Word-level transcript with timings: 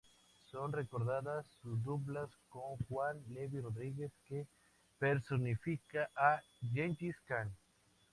Son 0.51 0.71
recordadas 0.73 1.45
sus 1.61 1.83
duplas 1.83 2.27
con 2.49 2.75
Juan 2.89 3.21
Levy 3.35 3.61
Rodríguez, 3.61 4.11
que 4.27 4.47
personificaba 4.97 6.07
a 6.15 6.41
Gengis 6.73 7.19
Kahn. 7.27 7.53